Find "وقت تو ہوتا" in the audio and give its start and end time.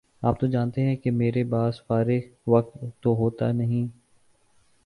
2.49-3.51